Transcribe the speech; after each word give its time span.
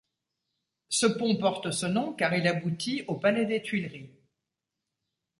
Ce 0.89 1.05
pont 1.05 1.35
porte 1.35 1.69
ce 1.69 1.85
nom 1.85 2.13
car 2.13 2.33
il 2.33 2.47
aboutit 2.47 3.03
au 3.07 3.17
palais 3.17 3.45
des 3.45 3.61
Tuileries. 3.61 4.09